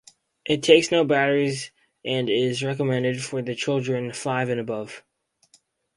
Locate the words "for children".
3.23-4.11